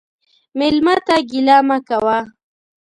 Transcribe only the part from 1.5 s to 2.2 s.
مه کوه.